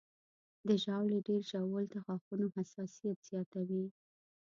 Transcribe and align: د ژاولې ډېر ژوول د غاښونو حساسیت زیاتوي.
د 0.67 0.69
ژاولې 0.83 1.17
ډېر 1.27 1.41
ژوول 1.51 1.85
د 1.89 1.95
غاښونو 2.05 2.45
حساسیت 2.55 3.17
زیاتوي. 3.29 3.85